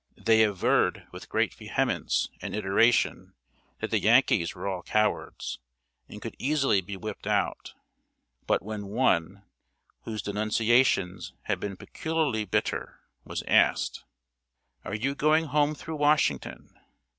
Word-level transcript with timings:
They 0.17 0.41
averred 0.41 1.05
with 1.11 1.29
great 1.29 1.53
vehemence 1.53 2.29
and 2.41 2.55
iteration 2.55 3.35
that 3.81 3.91
the 3.91 3.99
Yankees 3.99 4.55
were 4.55 4.67
all 4.67 4.81
cowards, 4.81 5.59
and 6.09 6.19
could 6.19 6.35
easily 6.39 6.81
be 6.81 6.97
"whipped 6.97 7.27
out;" 7.27 7.75
but 8.47 8.63
when 8.63 8.87
one, 8.87 9.43
whose 10.05 10.23
denunciations 10.23 11.33
had 11.43 11.59
been 11.59 11.77
peculiarly 11.77 12.45
bitter, 12.45 12.99
was 13.25 13.43
asked: 13.43 13.97
[Sidenote: 13.97 14.07
THE 14.07 14.27
COUNTRY 14.27 14.73
ON 14.73 14.83
FIRE.] 14.83 14.91
"Are 15.03 15.05
you 15.07 15.15
going 15.15 15.45
home 15.51 15.75
through 15.75 15.95
Washington?" 15.97 16.79